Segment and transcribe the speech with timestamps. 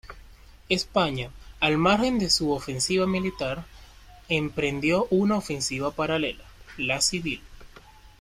[0.67, 1.29] España,
[1.59, 3.65] al margen de su ofensiva militar,
[4.29, 6.43] emprendió una ofensiva paralela,
[6.77, 7.39] la civil.